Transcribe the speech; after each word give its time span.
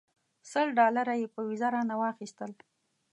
سل 0.51 0.67
ډالره 0.79 1.13
یې 1.21 1.27
په 1.33 1.39
ویزه 1.47 1.67
رانه 1.75 1.95
واخیستل. 1.99 2.51